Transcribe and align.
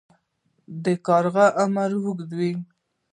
د 0.83 0.85
کارغه 1.07 1.45
عمر 1.61 1.91
اوږد 2.01 2.29
وي 2.37 2.51